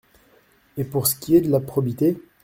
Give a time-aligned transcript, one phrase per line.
[0.77, 2.19] Et pour ce qui est de la probité…